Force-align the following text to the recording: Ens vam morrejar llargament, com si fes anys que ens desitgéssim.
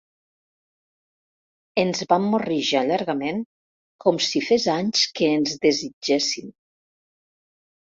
Ens 1.81 2.01
vam 2.13 2.25
morrejar 2.31 2.81
llargament, 2.93 3.45
com 4.07 4.19
si 4.29 4.43
fes 4.49 4.67
anys 4.79 5.05
que 5.21 5.31
ens 5.37 5.57
desitgéssim. 5.69 6.53